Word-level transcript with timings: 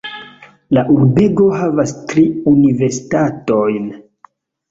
La 0.77 0.83
urbego 0.93 1.49
havas 1.57 1.93
tri 2.13 2.23
universitatojn. 2.53 3.85